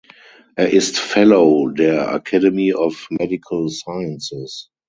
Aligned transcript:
Er 0.55 0.71
ist 0.71 0.97
Fellow 0.97 1.67
der 1.69 2.11
Academy 2.11 2.73
of 2.73 3.05
Medical 3.11 3.69
Sciences. 3.69 4.71